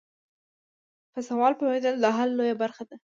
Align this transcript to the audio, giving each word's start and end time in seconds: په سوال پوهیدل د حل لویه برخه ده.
په 1.11 1.19
سوال 1.29 1.53
پوهیدل 1.59 1.95
د 1.99 2.05
حل 2.17 2.29
لویه 2.37 2.55
برخه 2.63 2.83
ده. 2.89 2.95